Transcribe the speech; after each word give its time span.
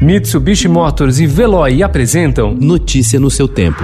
Mitsubishi 0.00 0.68
Motors 0.68 1.18
e 1.20 1.26
Veloy 1.26 1.82
apresentam 1.82 2.54
Notícia 2.54 3.18
no 3.18 3.30
seu 3.30 3.48
tempo. 3.48 3.82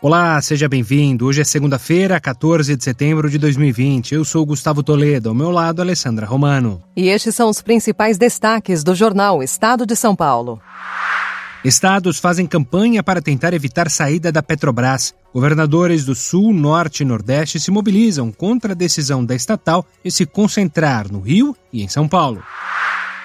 Olá, 0.00 0.40
seja 0.40 0.68
bem-vindo. 0.68 1.26
Hoje 1.26 1.40
é 1.40 1.44
segunda-feira, 1.44 2.20
14 2.20 2.76
de 2.76 2.84
setembro 2.84 3.28
de 3.28 3.36
2020. 3.36 4.14
Eu 4.14 4.24
sou 4.24 4.46
Gustavo 4.46 4.82
Toledo, 4.82 5.28
ao 5.30 5.34
meu 5.34 5.50
lado, 5.50 5.82
Alessandra 5.82 6.24
Romano. 6.24 6.80
E 6.96 7.08
estes 7.08 7.34
são 7.34 7.50
os 7.50 7.60
principais 7.60 8.16
destaques 8.16 8.84
do 8.84 8.94
jornal 8.94 9.42
Estado 9.42 9.84
de 9.84 9.96
São 9.96 10.14
Paulo. 10.14 10.60
Estados 11.62 12.18
fazem 12.18 12.46
campanha 12.46 13.02
para 13.02 13.20
tentar 13.20 13.52
evitar 13.52 13.90
saída 13.90 14.32
da 14.32 14.42
Petrobras. 14.42 15.14
Governadores 15.32 16.06
do 16.06 16.14
Sul, 16.14 16.54
Norte 16.54 17.02
e 17.02 17.06
Nordeste 17.06 17.60
se 17.60 17.70
mobilizam 17.70 18.32
contra 18.32 18.72
a 18.72 18.74
decisão 18.74 19.22
da 19.22 19.34
estatal 19.34 19.84
de 20.02 20.10
se 20.10 20.24
concentrar 20.24 21.12
no 21.12 21.20
Rio 21.20 21.54
e 21.70 21.82
em 21.82 21.88
São 21.88 22.08
Paulo. 22.08 22.42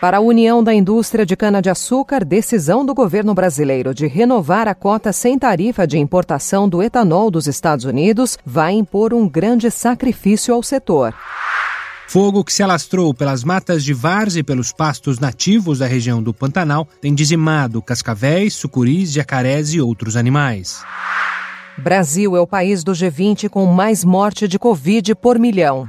Para 0.00 0.18
a 0.18 0.20
União 0.20 0.62
da 0.62 0.72
Indústria 0.72 1.26
de 1.26 1.36
Cana-de-Açúcar, 1.36 2.24
decisão 2.24 2.86
do 2.86 2.94
governo 2.94 3.34
brasileiro 3.34 3.92
de 3.92 4.06
renovar 4.06 4.68
a 4.68 4.74
cota 4.76 5.12
sem 5.12 5.36
tarifa 5.36 5.84
de 5.84 5.98
importação 5.98 6.68
do 6.68 6.82
etanol 6.82 7.32
dos 7.32 7.48
Estados 7.48 7.84
Unidos 7.84 8.38
vai 8.46 8.72
impor 8.72 9.12
um 9.12 9.28
grande 9.28 9.70
sacrifício 9.72 10.54
ao 10.54 10.62
setor. 10.62 11.12
Fogo 12.10 12.42
que 12.42 12.52
se 12.52 12.60
alastrou 12.60 13.14
pelas 13.14 13.44
matas 13.44 13.84
de 13.84 13.94
várzea 13.94 14.40
e 14.40 14.42
pelos 14.42 14.72
pastos 14.72 15.20
nativos 15.20 15.78
da 15.78 15.86
região 15.86 16.20
do 16.20 16.34
Pantanal 16.34 16.84
tem 17.00 17.14
dizimado 17.14 17.80
cascavéis, 17.80 18.52
sucuris, 18.54 19.12
jacarés 19.12 19.72
e 19.74 19.80
outros 19.80 20.16
animais. 20.16 20.82
Brasil 21.78 22.36
é 22.36 22.40
o 22.40 22.48
país 22.48 22.82
do 22.82 22.90
G20 22.90 23.48
com 23.48 23.64
mais 23.66 24.02
morte 24.02 24.48
de 24.48 24.58
Covid 24.58 25.14
por 25.14 25.38
milhão. 25.38 25.88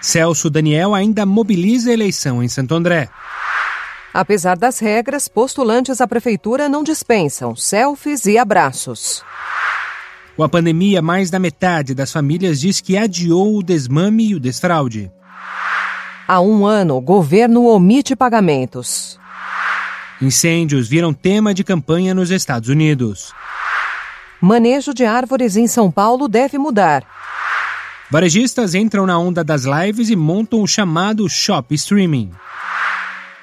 Celso 0.00 0.48
Daniel 0.48 0.94
ainda 0.94 1.26
mobiliza 1.26 1.90
a 1.90 1.92
eleição 1.92 2.42
em 2.42 2.48
Santo 2.48 2.74
André. 2.74 3.10
Apesar 4.14 4.56
das 4.56 4.78
regras, 4.78 5.28
postulantes 5.28 6.00
à 6.00 6.08
prefeitura 6.08 6.70
não 6.70 6.82
dispensam 6.82 7.54
selfies 7.54 8.24
e 8.24 8.38
abraços. 8.38 9.22
Com 10.34 10.42
a 10.42 10.48
pandemia, 10.48 11.02
mais 11.02 11.28
da 11.28 11.38
metade 11.38 11.94
das 11.94 12.10
famílias 12.10 12.58
diz 12.58 12.80
que 12.80 12.96
adiou 12.96 13.58
o 13.58 13.62
desmame 13.62 14.28
e 14.28 14.34
o 14.34 14.40
desfraude. 14.40 15.12
Há 16.30 16.42
um 16.42 16.66
ano, 16.66 16.98
o 16.98 17.00
governo 17.00 17.64
omite 17.64 18.14
pagamentos. 18.14 19.18
Incêndios 20.20 20.86
viram 20.86 21.14
tema 21.14 21.54
de 21.54 21.64
campanha 21.64 22.14
nos 22.14 22.30
Estados 22.30 22.68
Unidos. 22.68 23.32
Manejo 24.38 24.92
de 24.92 25.06
árvores 25.06 25.56
em 25.56 25.66
São 25.66 25.90
Paulo 25.90 26.28
deve 26.28 26.58
mudar. 26.58 27.02
Varejistas 28.10 28.74
entram 28.74 29.06
na 29.06 29.18
onda 29.18 29.42
das 29.42 29.64
lives 29.64 30.10
e 30.10 30.16
montam 30.16 30.60
o 30.60 30.66
chamado 30.66 31.26
shop 31.30 31.74
streaming. 31.74 32.30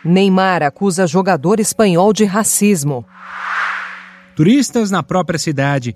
Neymar 0.03 0.61
acusa 0.61 1.08
jogador 1.08 1.59
espanhol 1.59 2.14
de 2.14 2.23
racismo. 2.23 3.03
Turistas 4.36 4.92
na 4.92 5.02
própria 5.02 5.39
cidade. 5.39 5.95